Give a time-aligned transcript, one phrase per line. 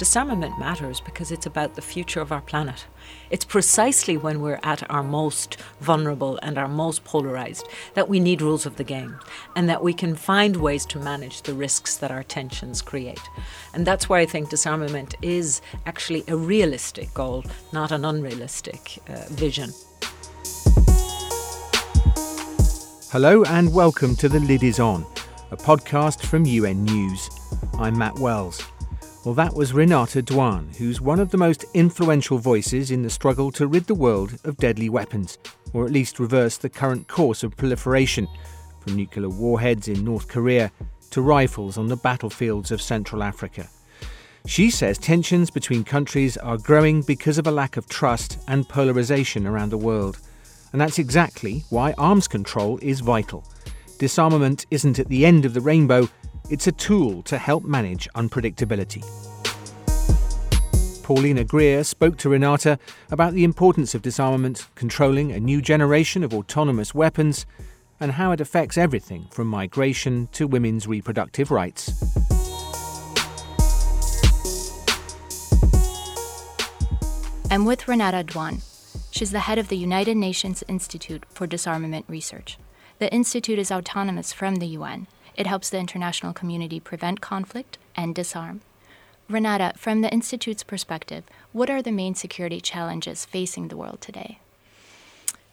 [0.00, 2.86] disarmament matters because it's about the future of our planet.
[3.28, 8.40] It's precisely when we're at our most vulnerable and our most polarized that we need
[8.40, 9.18] rules of the game
[9.54, 13.20] and that we can find ways to manage the risks that our tensions create.
[13.74, 19.24] And that's why I think disarmament is actually a realistic goal, not an unrealistic uh,
[19.28, 19.68] vision.
[23.12, 25.04] Hello and welcome to The Lid Is On,
[25.50, 27.28] a podcast from UN News.
[27.74, 28.62] I'm Matt Wells.
[29.22, 33.52] Well, that was Renata Dwan, who's one of the most influential voices in the struggle
[33.52, 35.36] to rid the world of deadly weapons,
[35.74, 38.26] or at least reverse the current course of proliferation,
[38.80, 40.72] from nuclear warheads in North Korea
[41.10, 43.68] to rifles on the battlefields of Central Africa.
[44.46, 49.46] She says tensions between countries are growing because of a lack of trust and polarization
[49.46, 50.18] around the world.
[50.72, 53.44] And that's exactly why arms control is vital.
[53.98, 56.08] Disarmament isn't at the end of the rainbow,
[56.50, 59.04] it's a tool to help manage unpredictability.
[61.04, 62.78] Paulina Greer spoke to Renata
[63.10, 67.46] about the importance of disarmament, controlling a new generation of autonomous weapons,
[68.00, 71.92] and how it affects everything from migration to women's reproductive rights.
[77.50, 78.62] I'm with Renata Dwan.
[79.10, 82.58] She's the head of the United Nations Institute for Disarmament Research.
[82.98, 85.06] The institute is autonomous from the UN.
[85.40, 88.60] It helps the international community prevent conflict and disarm.
[89.26, 94.38] Renata, from the Institute's perspective, what are the main security challenges facing the world today?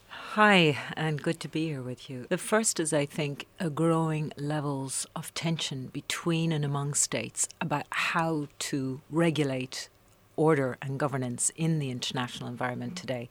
[0.10, 2.26] Hi, and good to be here with you.
[2.28, 7.86] The first is, I think, a growing levels of tension between and among states about
[7.92, 9.88] how to regulate
[10.36, 13.30] order and governance in the international environment today.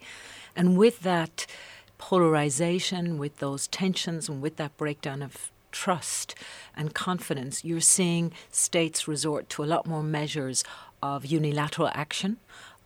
[0.57, 1.47] And with that
[1.99, 6.34] polarization, with those tensions, and with that breakdown of trust
[6.77, 10.65] and confidence, you're seeing states resort to a lot more measures
[11.03, 12.38] of unilateral action,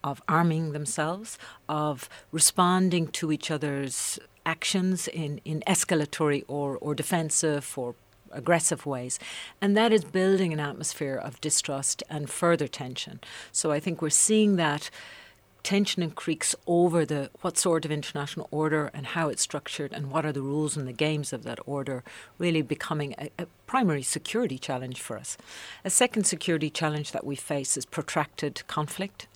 [0.02, 7.76] of arming themselves, of responding to each other's actions in, in escalatory or, or defensive
[7.76, 7.94] or
[8.32, 9.18] aggressive ways.
[9.60, 13.20] And that is building an atmosphere of distrust and further tension.
[13.52, 14.91] So I think we're seeing that
[15.62, 20.25] tension increase over the what sort of international order and how it's structured and what
[20.25, 22.03] are the rules and the games of that order
[22.38, 25.38] really becoming a, a primary security challenge for us.
[25.84, 29.28] A second security challenge that we face is protracted conflict.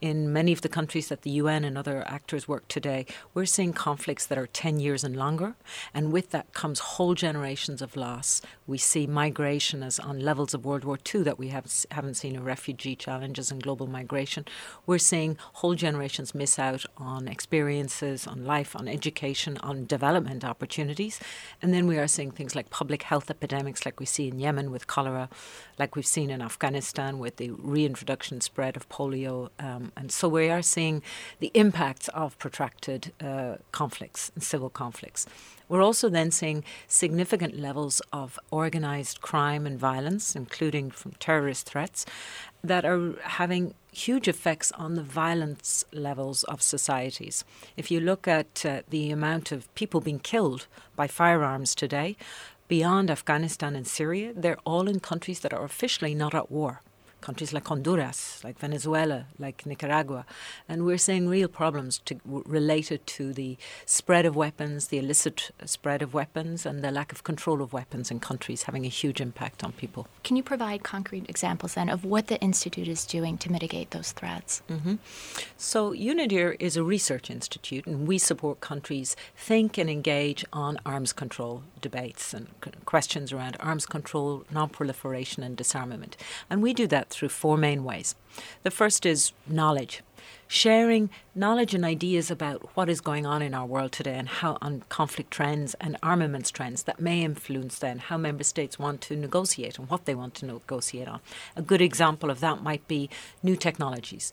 [0.00, 3.04] In many of the countries that the UN and other actors work today,
[3.34, 5.56] we're seeing conflicts that are 10 years and longer,
[5.92, 8.40] and with that comes whole generations of loss.
[8.66, 12.34] We see migration as on levels of World War II that we have, haven't seen
[12.34, 14.46] in refugee challenges and global migration.
[14.86, 21.20] We're seeing whole generations miss out on experiences, on life, on education, on development opportunities.
[21.60, 24.70] And then we are seeing things like public health epidemics like we see in Yemen
[24.70, 25.28] with cholera,
[25.78, 29.50] like we've seen in Afghanistan with the reintroduction spread of polio.
[29.58, 31.02] Um, and so we are seeing
[31.40, 35.26] the impacts of protracted uh, conflicts and civil conflicts.
[35.68, 42.04] We're also then seeing significant levels of organised crime and violence, including from terrorist threats,
[42.62, 47.44] that are having huge effects on the violence levels of societies.
[47.76, 52.16] If you look at uh, the amount of people being killed by firearms today,
[52.68, 56.82] beyond Afghanistan and Syria, they're all in countries that are officially not at war
[57.22, 60.26] countries like Honduras, like Venezuela, like Nicaragua,
[60.68, 63.56] and we're seeing real problems to, related to the
[63.86, 68.10] spread of weapons, the illicit spread of weapons, and the lack of control of weapons
[68.10, 70.06] in countries having a huge impact on people.
[70.24, 74.12] Can you provide concrete examples then of what the institute is doing to mitigate those
[74.12, 74.62] threats?
[74.68, 74.96] Mm-hmm.
[75.56, 81.12] So UNIDIR is a research institute, and we support countries think and engage on arms
[81.12, 82.48] control debates and
[82.86, 86.16] questions around arms control, non-proliferation, and disarmament,
[86.48, 88.14] and we do that through four main ways.
[88.62, 90.02] The first is knowledge.
[90.46, 94.58] Sharing knowledge and ideas about what is going on in our world today and how
[94.62, 99.16] on conflict trends and armaments trends that may influence then how member states want to
[99.16, 101.20] negotiate and what they want to negotiate on.
[101.56, 103.10] A good example of that might be
[103.42, 104.30] new technologies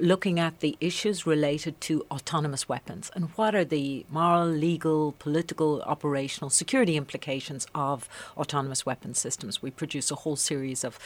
[0.00, 5.82] looking at the issues related to autonomous weapons and what are the moral, legal, political,
[5.82, 9.62] operational, security implications of autonomous weapon systems.
[9.62, 10.98] We produce a whole series of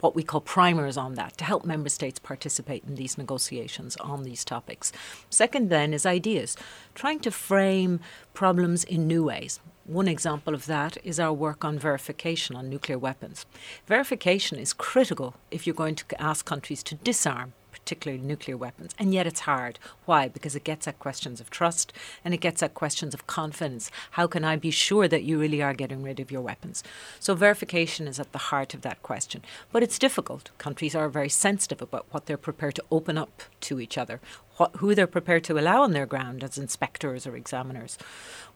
[0.00, 4.22] what we call primers on that to help member states participate in these negotiations on
[4.22, 4.92] these topics.
[5.28, 6.56] Second, then, is ideas,
[6.94, 8.00] trying to frame
[8.32, 9.60] problems in new ways.
[9.90, 13.44] One example of that is our work on verification on nuclear weapons.
[13.88, 18.94] Verification is critical if you're going to ask countries to disarm particularly nuclear weapons.
[19.00, 19.80] And yet it's hard.
[20.04, 20.28] Why?
[20.28, 21.92] Because it gets at questions of trust
[22.24, 23.90] and it gets at questions of confidence.
[24.12, 26.84] How can I be sure that you really are getting rid of your weapons?
[27.18, 29.42] So verification is at the heart of that question.
[29.72, 30.50] But it's difficult.
[30.58, 34.20] Countries are very sensitive about what they're prepared to open up to each other,
[34.60, 37.96] what, who they're prepared to allow on their ground as inspectors or examiners.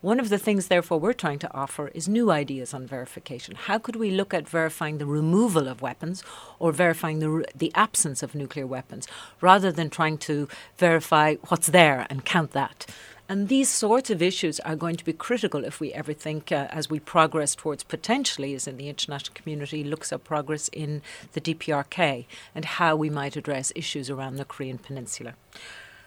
[0.03, 3.55] One of the things, therefore, we're trying to offer is new ideas on verification.
[3.55, 6.23] How could we look at verifying the removal of weapons
[6.59, 9.09] or verifying the, the absence of nuclear weapons
[9.41, 10.47] rather than trying to
[10.77, 12.85] verify what's there and count that?
[13.27, 16.67] And these sorts of issues are going to be critical if we ever think, uh,
[16.69, 21.01] as we progress towards potentially, as in the international community looks at progress in
[21.33, 25.33] the DPRK and how we might address issues around the Korean Peninsula.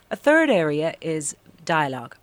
[0.10, 2.16] A third area is dialogue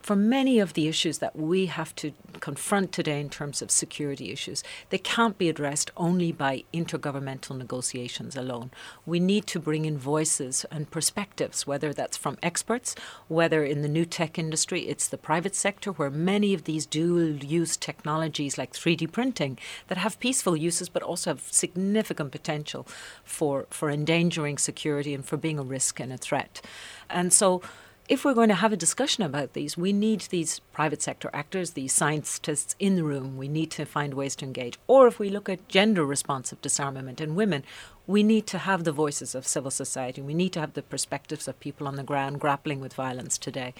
[0.00, 4.30] for many of the issues that we have to confront today in terms of security
[4.30, 8.70] issues, they can't be addressed only by intergovernmental negotiations alone.
[9.04, 12.94] We need to bring in voices and perspectives, whether that's from experts,
[13.28, 17.36] whether in the new tech industry, it's the private sector, where many of these dual
[17.36, 19.58] use technologies like 3D printing
[19.88, 22.86] that have peaceful uses but also have significant potential
[23.22, 26.62] for, for endangering security and for being a risk and a threat.
[27.10, 27.60] And so,
[28.10, 31.70] if we're going to have a discussion about these, we need these private sector actors,
[31.70, 33.36] these scientists in the room.
[33.36, 34.80] We need to find ways to engage.
[34.88, 37.62] Or if we look at gender responsive disarmament in women,
[38.08, 40.20] we need to have the voices of civil society.
[40.20, 43.74] We need to have the perspectives of people on the ground grappling with violence today.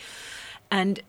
[0.71, 1.01] And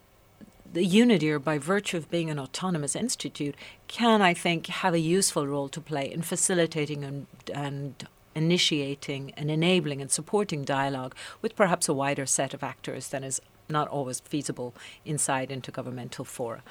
[0.74, 3.54] the UNIDIR, by virtue of being an autonomous institute,
[3.88, 9.52] can, I think, have a useful role to play in facilitating and, and initiating and
[9.52, 14.20] enabling and supporting dialogue with perhaps a wider set of actors than is not always
[14.20, 14.74] feasible
[15.06, 16.62] inside intergovernmental fora.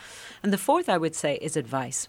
[0.43, 2.09] And the fourth, I would say, is advice.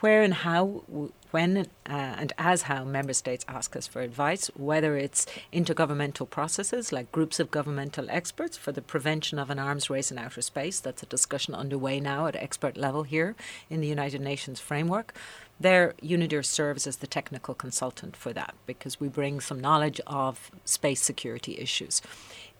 [0.00, 0.84] Where and how,
[1.32, 6.92] when uh, and as how member states ask us for advice, whether it's intergovernmental processes
[6.92, 10.78] like groups of governmental experts for the prevention of an arms race in outer space.
[10.78, 13.34] That's a discussion underway now at expert level here
[13.68, 15.12] in the United Nations framework
[15.60, 20.50] there, UNIDIR serves as the technical consultant for that because we bring some knowledge of
[20.64, 22.00] space security issues.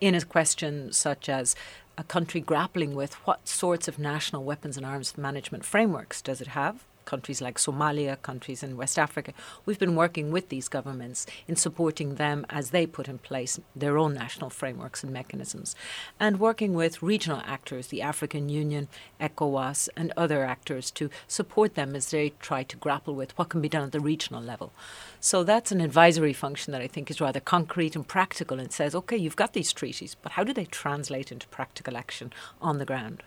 [0.01, 1.55] In a question such as
[1.97, 6.49] a country grappling with what sorts of national weapons and arms management frameworks does it
[6.49, 6.85] have?
[7.09, 9.33] Countries like Somalia, countries in West Africa,
[9.65, 13.97] we've been working with these governments in supporting them as they put in place their
[13.97, 15.75] own national frameworks and mechanisms,
[16.21, 18.89] and working with regional actors, the African Union,
[19.19, 23.63] ECOWAS, and other actors to support them as they try to grapple with what can
[23.63, 24.71] be done at the regional level.
[25.19, 28.95] So that's an advisory function that I think is rather concrete and practical and says,
[28.95, 32.85] okay, you've got these treaties, but how do they translate into practical action on the
[32.85, 33.23] ground?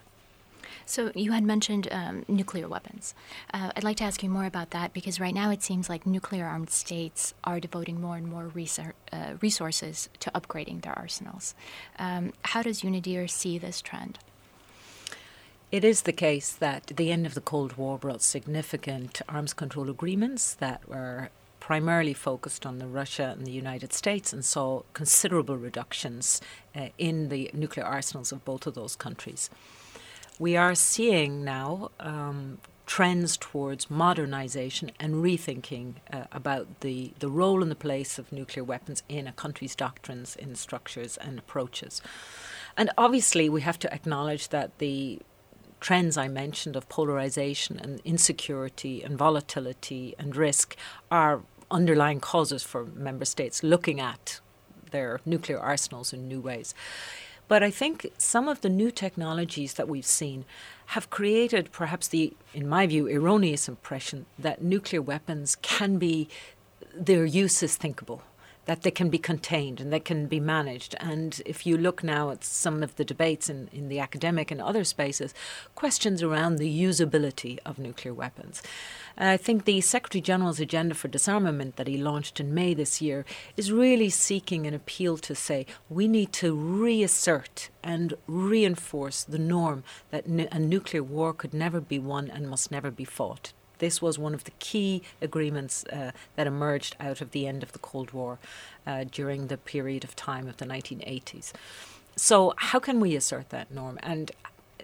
[0.91, 3.15] So you had mentioned um, nuclear weapons.
[3.53, 6.05] Uh, I'd like to ask you more about that because right now it seems like
[6.05, 8.51] nuclear-armed states are devoting more and more
[9.13, 11.55] uh, resources to upgrading their arsenals.
[11.97, 14.19] Um, how does UNIDIR see this trend?
[15.71, 19.89] It is the case that the end of the Cold War brought significant arms control
[19.89, 21.29] agreements that were
[21.61, 26.41] primarily focused on the Russia and the United States and saw considerable reductions
[26.75, 29.49] uh, in the nuclear arsenals of both of those countries
[30.41, 32.57] we are seeing now um,
[32.87, 38.63] trends towards modernization and rethinking uh, about the, the role and the place of nuclear
[38.63, 42.01] weapons in a country's doctrines, in structures, and approaches.
[42.75, 45.19] And obviously, we have to acknowledge that the
[45.79, 50.75] trends I mentioned of polarization and insecurity and volatility and risk
[51.11, 54.39] are underlying causes for member states looking at
[54.89, 56.73] their nuclear arsenals in new ways.
[57.51, 60.45] But I think some of the new technologies that we've seen
[60.95, 66.29] have created perhaps the, in my view, erroneous impression that nuclear weapons can be,
[66.95, 68.23] their use is thinkable
[68.65, 70.95] that they can be contained and they can be managed.
[70.99, 74.61] And if you look now at some of the debates in, in the academic and
[74.61, 75.33] other spaces,
[75.75, 78.61] questions around the usability of nuclear weapons.
[79.17, 83.25] I think the Secretary General's agenda for disarmament that he launched in May this year
[83.57, 89.83] is really seeking an appeal to say we need to reassert and reinforce the norm
[90.11, 93.53] that a nuclear war could never be won and must never be fought.
[93.81, 97.71] This was one of the key agreements uh, that emerged out of the end of
[97.71, 98.37] the Cold War
[98.85, 101.51] uh, during the period of time of the 1980s.
[102.15, 103.97] So, how can we assert that norm?
[104.03, 104.31] And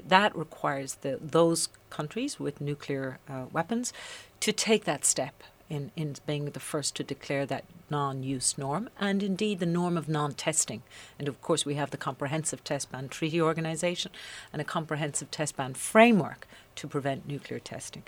[0.04, 3.94] that requires the, those countries with nuclear uh, weapons
[4.40, 8.90] to take that step in, in being the first to declare that non use norm
[9.00, 10.84] and indeed the norm of non testing.
[11.20, 14.12] And of course, we have the Comprehensive Test Ban Treaty Organization
[14.52, 18.04] and a Comprehensive Test Ban Framework to prevent nuclear testing.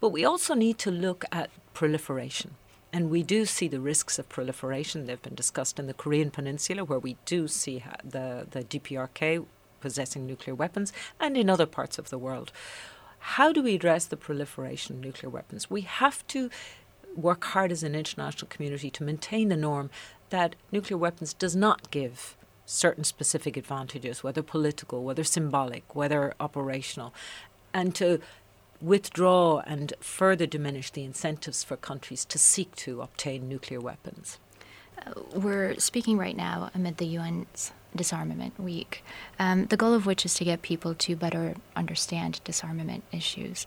[0.00, 2.54] But we also need to look at proliferation
[2.92, 5.06] And we do see the risks of proliferation.
[5.06, 9.46] They've been discussed in the Korean Peninsula, where we do see the, the DPRK
[9.80, 12.52] possessing nuclear weapons, and in other parts of the world.
[13.20, 15.70] How do we address the proliferation of nuclear weapons?
[15.70, 16.50] We have to
[17.16, 19.90] work hard as an international community to maintain the norm
[20.30, 27.12] that nuclear weapons does not give certain specific advantages, whether political, whether symbolic, whether operational,
[27.74, 28.20] and to
[28.80, 34.38] withdraw and further diminish the incentives for countries to seek to obtain nuclear weapons.
[34.98, 39.02] Uh, we're speaking right now amid the UN's Disarmament Week,
[39.38, 43.66] um, the goal of which is to get people to better understand disarmament issues.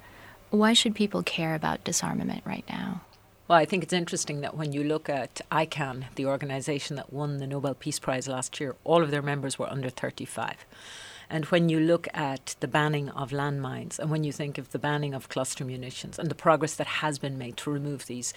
[0.50, 3.02] Why should people care about disarmament right now?
[3.46, 7.40] Well, I think it's interesting that when you look at ICAN, the organization that won
[7.40, 10.66] the Nobel Peace Prize last year, all of their members were under 35.
[11.30, 14.80] And when you look at the banning of landmines and when you think of the
[14.80, 18.34] banning of cluster munitions and the progress that has been made to remove these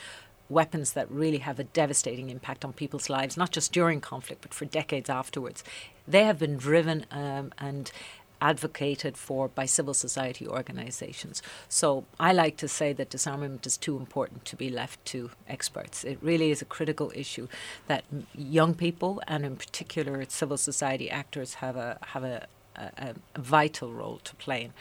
[0.49, 4.55] weapons that really have a devastating impact on people's lives, not just during conflict, but
[4.55, 5.63] for decades afterwards,
[6.07, 7.93] they have been driven um, and
[8.41, 11.43] advocated for by civil society organizations.
[11.69, 16.05] So I like to say that disarmament is too important to be left to experts.
[16.05, 17.49] It really is a critical issue
[17.87, 23.41] that young people and in particular civil society actors have a have a, a, a
[23.41, 24.73] vital role to play in.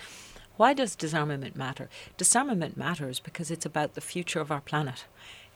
[0.58, 1.90] Why does disarmament matter?
[2.16, 5.06] Disarmament matters because it's about the future of our planet.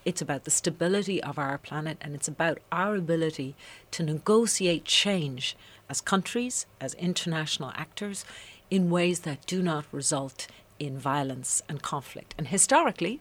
[0.04, 3.54] It's about the stability of our planet and it's about our ability
[3.92, 5.56] to negotiate change
[5.90, 8.24] as countries, as international actors,
[8.70, 10.46] in ways that do not result
[10.78, 12.34] in violence and conflict.
[12.38, 13.20] And historically,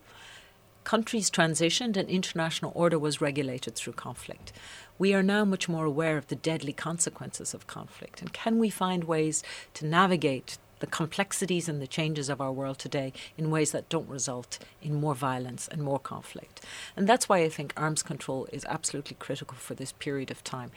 [0.83, 4.53] countries transitioned and international order was regulated through conflict.
[4.97, 8.21] We are now much more aware of the deadly consequences of conflict.
[8.21, 12.79] And can we find ways to navigate the complexities and the changes of our world
[12.79, 16.61] today in ways that don't result in more violence and more conflict.
[16.95, 20.71] And that's why I think arms control is absolutely critical for this period of time.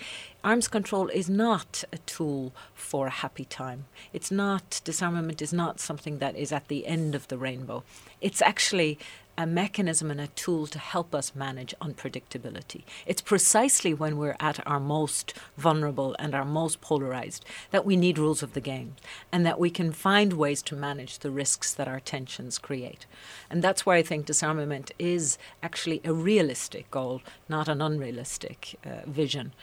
[0.45, 3.87] Arms control is not a tool for a happy time.
[4.13, 7.85] It's not, disarmament is not something that is at the end of the rainbow.
[8.21, 8.99] It's actually
[9.43, 12.85] a mechanism and a tool to help us manage unpredictability.
[13.07, 18.19] It's precisely when we're at our most vulnerable and our most polarized that we need
[18.19, 18.95] rules of the game
[19.33, 23.05] and that we can find ways to manage the risks that our tensions create.
[23.51, 29.01] And that's why I think disarmament is actually a realistic goal, not an unrealistic uh,
[29.07, 29.55] vision.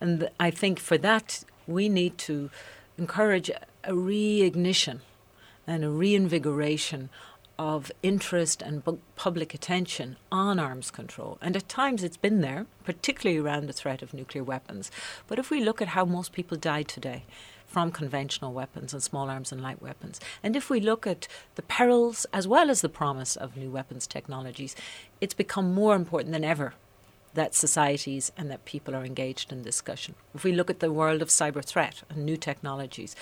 [0.00, 2.50] And I think for that, we need to
[2.96, 5.00] encourage a reignition
[5.66, 7.08] and a reinvigoration
[7.58, 11.38] of interest and bu- public attention on arms control.
[11.40, 14.90] And at times it's been there, particularly around the threat of nuclear weapons.
[15.26, 17.24] But if we look at how most people die today,
[17.66, 20.20] from conventional weapons and small arms and light weapons.
[20.44, 24.06] And if we look at the perils as well as the promise of new weapons
[24.06, 24.76] technologies,
[25.20, 26.74] it's become more important than ever
[27.34, 30.14] that societies and that people are engaged in discussion.
[30.34, 33.16] If we look at the world of cyber threat and new technologies,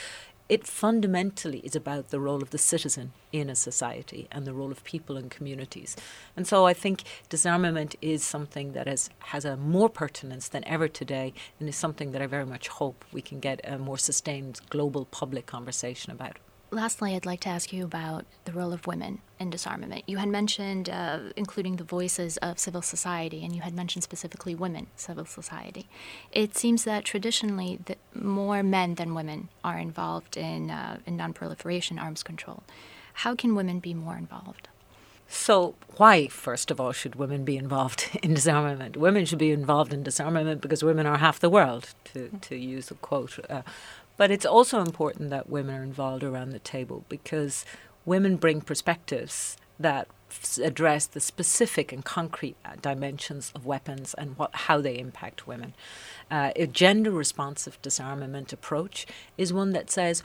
[0.53, 4.71] it fundamentally is about the role of the citizen in a society and the role
[4.71, 5.97] of people and communities.
[6.37, 10.89] And so I think disarmament is something that has, has a more pertinence than ever
[10.89, 14.61] today and is something that I very much hope we can get a more sustained
[14.69, 16.37] global public conversation about.
[16.73, 20.05] Lastly, I'd like to ask you about the role of women in disarmament.
[20.07, 24.55] You had mentioned uh, including the voices of civil society, and you had mentioned specifically
[24.55, 25.87] women, civil society.
[26.33, 27.79] It seems that traditionally,
[28.15, 32.63] more men than women are involved in, uh, in non-proliferation arms control.
[33.13, 34.69] How can women be more involved?
[35.29, 38.97] So, why, first of all, should women be involved in disarmament?
[38.97, 42.91] Women should be involved in disarmament because women are half the world, to, to use
[42.91, 43.63] a quote uh,
[44.17, 47.65] but it's also important that women are involved around the table because
[48.05, 50.09] women bring perspectives that
[50.63, 55.75] address the specific and concrete uh, dimensions of weapons and what, how they impact women.
[56.31, 60.21] Uh, a gender responsive disarmament approach is one that says,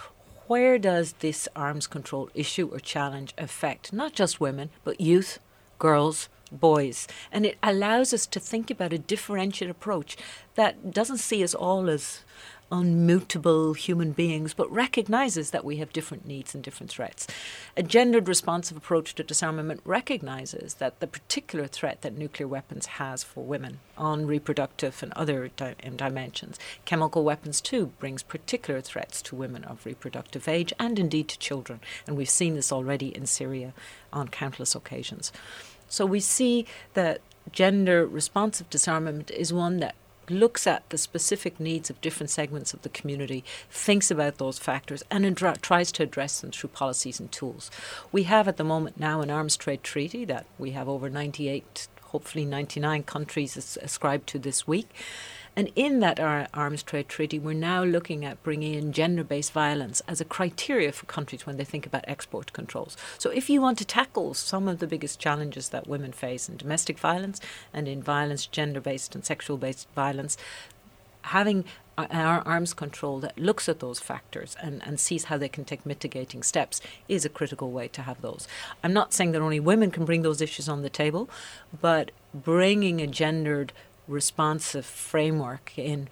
[0.48, 5.39] where does this arms control issue or challenge affect not just women, but youth,
[5.77, 7.06] girls, boys?
[7.32, 10.15] And it allows us to think about a differentiated approach
[10.56, 12.22] that doesn't see us all as
[12.71, 17.27] unmutable human beings, but recognizes that we have different needs and different threats.
[17.75, 23.24] A gendered responsive approach to disarmament recognizes that the particular threat that nuclear weapons has
[23.24, 26.59] for women on reproductive and other di- dimensions.
[26.86, 31.79] Chemical weapons, too, brings particular threats to women of reproductive age and indeed to children.
[32.05, 33.74] And we've seen this already in Syria
[34.12, 35.31] on countless occasions.
[35.88, 37.21] So we see that
[37.51, 39.95] gender responsive disarmament is one that
[40.29, 45.03] looks at the specific needs of different segments of the community, thinks about those factors,
[45.10, 47.72] and adra- tries to address them through policies and tools.
[48.12, 51.88] We have at the moment now an arms trade treaty that we have over 98
[52.12, 54.89] hopefully 99 countries ascribed to this week.
[55.57, 56.19] And in that
[56.53, 60.91] arms trade treaty, we're now looking at bringing in gender based violence as a criteria
[60.91, 62.95] for countries when they think about export controls.
[63.17, 66.57] So, if you want to tackle some of the biggest challenges that women face in
[66.57, 67.41] domestic violence
[67.73, 70.37] and in violence, gender based and sexual based violence,
[71.23, 71.65] having
[71.97, 75.83] our arms control that looks at those factors and, and sees how they can take
[75.83, 78.47] mitigating steps is a critical way to have those.
[78.83, 81.27] I'm not saying that only women can bring those issues on the table,
[81.81, 83.73] but bringing a gendered
[84.07, 86.09] responsive framework in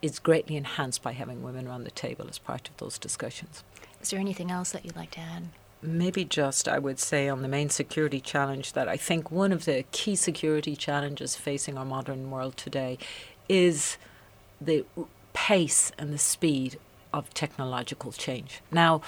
[0.00, 3.64] is greatly enhanced by having women around the table as part of those discussions.
[4.00, 5.48] Is there anything else that you'd like to add?
[5.82, 9.64] Maybe just, I would say, on the main security challenge, that I think one of
[9.64, 12.98] the key security challenges facing our modern world today
[13.48, 13.96] is
[14.60, 14.84] the
[15.32, 16.78] pace and the speed
[17.12, 18.60] of technological change.
[18.70, 19.02] Now,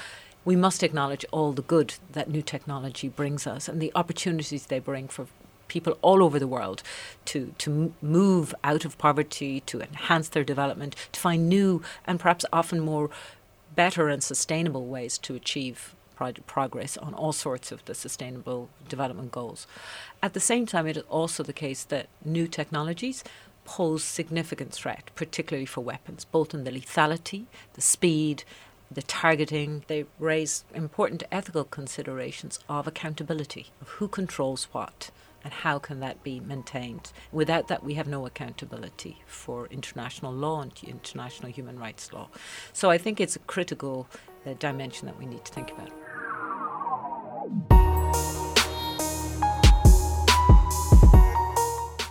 [0.44, 4.78] we must acknowledge all the good that new technology brings us and the opportunities they
[4.78, 5.26] bring for
[5.70, 6.82] people all over the world
[7.24, 12.44] to, to move out of poverty, to enhance their development, to find new and perhaps
[12.52, 13.08] often more
[13.74, 15.94] better and sustainable ways to achieve
[16.46, 19.66] progress on all sorts of the sustainable development goals.
[20.22, 23.24] At the same time, it is also the case that new technologies
[23.64, 28.44] pose significant threat, particularly for weapons, both in the lethality, the speed,
[28.90, 29.84] the targeting.
[29.86, 35.10] They raise important ethical considerations of accountability, of who controls what,
[35.44, 37.12] and how can that be maintained?
[37.32, 42.28] Without that, we have no accountability for international law and international human rights law.
[42.72, 44.06] So I think it's a critical
[44.46, 45.90] uh, dimension that we need to think about.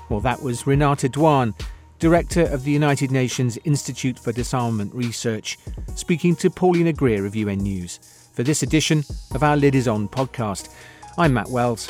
[0.10, 1.54] Well, that was Renata Dwan,
[2.00, 5.60] Director of the United Nations Institute for Disarmament Research,
[5.96, 8.00] speaking to Paulina Greer of UN News
[8.34, 9.04] for this edition
[9.36, 10.74] of our Lid Is On podcast.
[11.18, 11.90] I'm Matt Wells.